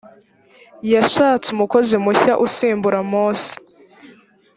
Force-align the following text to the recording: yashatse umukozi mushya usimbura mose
yashatse 0.93 1.47
umukozi 1.55 1.95
mushya 2.03 2.33
usimbura 2.45 2.99
mose 3.11 3.51